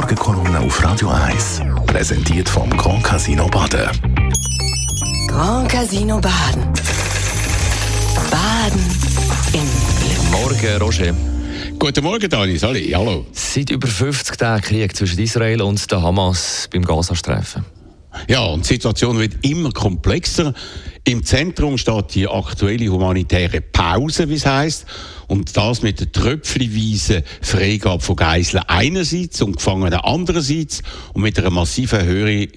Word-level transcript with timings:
Morgenkolumne 0.00 0.60
auf 0.60 0.84
Radio 0.84 1.08
1. 1.08 1.60
Präsentiert 1.86 2.48
vom 2.48 2.70
Grand 2.70 3.02
Casino 3.02 3.48
Baden. 3.48 3.90
Grand 5.26 5.68
Casino 5.68 6.20
Baden. 6.20 6.62
Baden 8.30 8.80
im 9.54 9.68
Glück. 9.98 10.30
Morgen, 10.30 10.80
Roger. 10.80 11.14
Guten 11.80 12.04
Morgen, 12.04 12.30
Dani. 12.30 12.56
Sali, 12.58 12.90
hallo. 12.90 13.26
Seit 13.32 13.70
über 13.70 13.88
50 13.88 14.36
Tagen 14.36 14.62
Krieg 14.62 14.96
zwischen 14.96 15.18
Israel 15.18 15.62
und 15.62 15.90
der 15.90 16.00
Hamas 16.00 16.68
beim 16.72 16.84
Gazastreifen. 16.84 17.64
Ja, 18.28 18.44
und 18.44 18.62
die 18.70 18.74
Situation 18.74 19.18
wird 19.18 19.44
immer 19.44 19.72
komplexer. 19.72 20.54
Im 21.08 21.24
Zentrum 21.24 21.78
steht 21.78 22.14
die 22.14 22.28
aktuelle 22.28 22.88
humanitäre 22.88 23.62
Pause, 23.62 24.28
wie 24.28 24.34
es 24.34 24.44
heisst. 24.44 24.84
Und 25.26 25.56
das 25.56 25.80
mit 25.80 26.00
der 26.00 26.12
tröpfchenweisen 26.12 27.22
Freigabe 27.40 28.02
von 28.02 28.14
Geiseln 28.14 28.62
einerseits 28.66 29.40
und 29.40 29.56
Gefangenen 29.56 30.00
andererseits 30.00 30.82
und 31.14 31.22
mit 31.22 31.38
einer 31.38 31.48
massiven 31.48 32.00
Erhöhung 32.00 32.48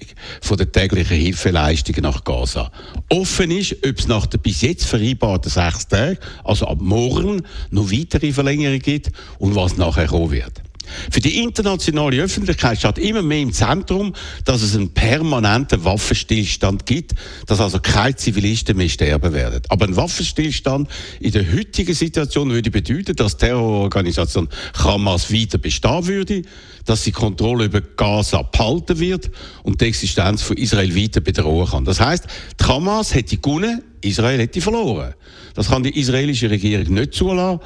von 0.42 0.58
der 0.58 0.70
täglichen 0.70 1.16
Hilfeleistungen 1.16 2.02
nach 2.02 2.24
Gaza. 2.24 2.70
Offen 3.08 3.50
ist, 3.50 3.74
ob 3.88 3.98
es 3.98 4.06
nach 4.06 4.26
der 4.26 4.36
bis 4.36 4.60
jetzt 4.60 4.84
vereinbarten 4.84 5.50
sechs 5.50 5.88
Tagen, 5.88 6.18
also 6.44 6.66
ab 6.66 6.82
morgen, 6.82 7.40
noch 7.70 7.90
weitere 7.90 8.34
Verlängerungen 8.34 8.80
gibt 8.80 9.12
und 9.38 9.54
was 9.54 9.78
nachher 9.78 10.08
kommen 10.08 10.30
wird. 10.30 10.60
Für 11.10 11.20
die 11.20 11.42
internationale 11.42 12.22
Öffentlichkeit 12.22 12.78
steht 12.78 12.98
immer 12.98 13.22
mehr 13.22 13.40
im 13.40 13.52
Zentrum, 13.52 14.14
dass 14.44 14.62
es 14.62 14.74
einen 14.74 14.92
permanenten 14.92 15.84
Waffenstillstand 15.84 16.86
gibt, 16.86 17.14
dass 17.46 17.60
also 17.60 17.78
keine 17.80 18.16
Zivilisten 18.16 18.76
mehr 18.76 18.88
sterben 18.88 19.32
werden. 19.32 19.62
Aber 19.68 19.86
ein 19.86 19.96
Waffenstillstand 19.96 20.88
in 21.20 21.32
der 21.32 21.50
heutigen 21.52 21.94
Situation 21.94 22.50
würde 22.50 22.70
bedeuten, 22.70 23.16
dass 23.16 23.36
die 23.36 23.46
Terrororganisation 23.46 24.48
Hamas 24.74 25.32
weiter 25.32 25.58
bestehen 25.58 26.06
würde, 26.06 26.42
dass 26.84 27.04
sie 27.04 27.12
Kontrolle 27.12 27.66
über 27.66 27.80
Gaza 27.80 28.42
behalten 28.42 28.98
wird 28.98 29.30
und 29.62 29.80
die 29.80 29.86
Existenz 29.86 30.42
von 30.42 30.56
Israel 30.56 30.94
weiter 30.96 31.20
bedrohen 31.20 31.68
kann. 31.68 31.84
Das 31.84 32.00
heißt, 32.00 32.26
die 32.60 32.64
Hamas 32.64 33.14
hätte 33.14 33.36
gewonnen, 33.36 33.82
Israel 34.00 34.40
hätte 34.40 34.60
verloren. 34.60 35.14
Das 35.54 35.68
kann 35.68 35.82
die 35.82 35.98
israelische 35.98 36.50
Regierung 36.50 36.94
nicht 36.94 37.14
zulassen. 37.14 37.60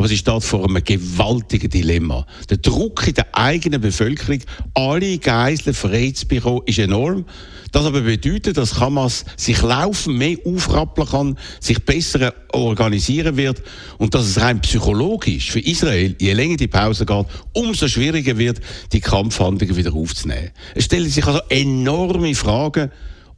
Aber 0.00 0.08
sie 0.08 0.16
steht 0.16 0.42
vor 0.44 0.64
einem 0.64 0.82
gewaltigen 0.82 1.68
Dilemma. 1.68 2.26
Der 2.48 2.56
Druck 2.56 3.06
in 3.06 3.12
der 3.12 3.36
eigenen 3.36 3.82
Bevölkerung, 3.82 4.38
alle 4.72 5.18
Geiseln 5.18 5.74
frei 5.74 6.14
ist 6.64 6.78
enorm. 6.78 7.26
Das 7.70 7.84
aber 7.84 8.00
bedeutet, 8.00 8.56
dass 8.56 8.80
Hamas 8.80 9.26
sich 9.36 9.60
laufend 9.60 10.16
mehr 10.16 10.38
aufrappeln 10.46 11.06
kann, 11.06 11.38
sich 11.60 11.84
besser 11.84 12.32
organisieren 12.50 13.36
wird 13.36 13.62
und 13.98 14.14
dass 14.14 14.24
es 14.24 14.40
rein 14.40 14.62
psychologisch 14.62 15.50
für 15.50 15.60
Israel, 15.60 16.16
je 16.18 16.32
länger 16.32 16.56
die 16.56 16.68
Pause 16.68 17.04
geht, 17.04 17.26
umso 17.52 17.86
schwieriger 17.86 18.38
wird, 18.38 18.58
die 18.94 19.00
Kampfhandlungen 19.00 19.76
wieder 19.76 19.92
aufzunehmen. 19.92 20.48
Es 20.74 20.86
stellen 20.86 21.10
sich 21.10 21.26
also 21.26 21.40
enorme 21.50 22.34
Fragen, 22.34 22.90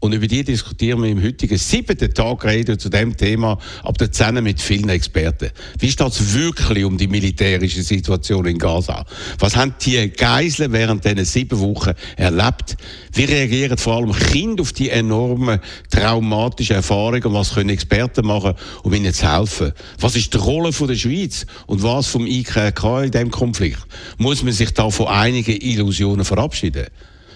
und 0.03 0.12
über 0.12 0.27
die 0.27 0.42
diskutieren 0.42 1.00
wir 1.00 1.11
im 1.11 1.22
heutigen 1.22 1.56
siebten 1.56 2.12
Tag 2.12 2.45
reden 2.45 2.77
zu 2.77 2.89
dem 2.89 3.17
Thema 3.17 3.56
ab 3.84 3.97
der 3.98 4.11
Zähne 4.11 4.42
mit 4.42 4.61
vielen 4.61 4.89
Experten. 4.89 5.50
Wie 5.78 5.92
steht 5.92 6.08
es 6.08 6.34
wirklich 6.34 6.84
um 6.84 6.98
die 6.98 7.06
militärische 7.06 7.84
Situation 7.84 8.47
in 8.47 8.58
Gaza? 8.58 9.06
Was 9.39 9.55
haben 9.55 9.77
die 9.80 10.11
Geiseln 10.11 10.73
während 10.73 11.05
diesen 11.05 11.25
sieben 11.25 11.61
Wochen 11.61 11.92
erlebt? 12.17 12.77
Wie 13.12 13.27
reagieren 13.27 13.78
vor 13.78 13.98
allem 13.98 14.12
Kinder 14.12 14.62
auf 14.62 14.73
die 14.73 14.91
enormen 14.91 15.61
traumatischen 15.89 16.75
Erfahrungen? 16.75 17.23
Und 17.23 17.34
was 17.34 17.55
können 17.55 17.70
Experten 17.70 18.27
machen, 18.27 18.55
um 18.83 18.92
ihnen 18.92 19.14
zu 19.14 19.33
helfen? 19.33 19.70
Was 20.00 20.17
ist 20.17 20.34
die 20.34 20.39
Rolle 20.39 20.73
der 20.73 20.97
Schweiz 20.97 21.47
und 21.69 21.84
was 21.84 22.08
vom 22.08 22.27
IKK 22.27 23.05
in 23.05 23.12
diesem 23.12 23.30
Konflikt? 23.30 23.86
Muss 24.19 24.42
man 24.42 24.53
sich 24.53 24.75
da 24.75 24.91
von 24.91 25.06
einigen 25.06 25.61
Illusionen 25.61 26.25
verabschieden? 26.25 26.89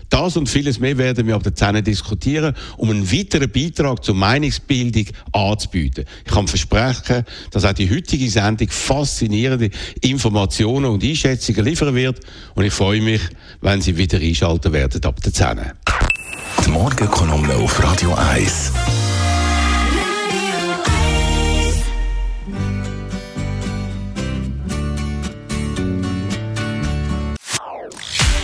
Das 0.09 0.37
und 0.37 0.49
vieles 0.49 0.79
mehr 0.79 0.97
werden 0.99 1.27
wir 1.27 1.35
ab 1.35 1.43
der 1.43 1.55
10 1.55 1.83
diskutieren, 1.83 2.55
um 2.77 2.91
einen 2.91 3.11
weiteren 3.11 3.51
Beitrag 3.51 4.05
zur 4.05 4.15
Meinungsbildung 4.15 5.07
anzubieten. 5.33 6.05
Ich 6.25 6.33
kann 6.33 6.49
versprechen, 6.49 7.25
dass 7.51 7.65
auch 7.65 7.73
die 7.73 7.91
heutige 7.91 8.31
Sendung 8.31 8.69
faszinierende 8.69 9.71
Informationen 10.01 10.87
und 10.87 11.03
Einschätzungen 11.03 11.65
liefern 11.65 11.95
wird. 11.95 12.21
Und 12.55 12.65
ich 12.65 12.73
freue 12.73 13.01
mich, 13.01 13.21
wenn 13.61 13.81
Sie 13.81 13.97
wieder 13.97 14.19
einschalten 14.19 14.73
werden 14.73 15.05
ab 15.05 15.21
der 15.23 15.33
10. 15.33 15.61
Die 16.65 16.71
Morgenkolumne 16.71 17.55
auf 17.55 17.83
Radio 17.83 18.15
1. 18.15 18.73